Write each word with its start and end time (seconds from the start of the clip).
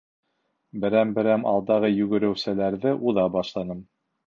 Берәм-берәм 0.85 1.45
алдағы 1.51 1.93
йүгереүселәрҙе 1.99 2.97
уҙа 3.11 3.29
башланым. 3.39 3.89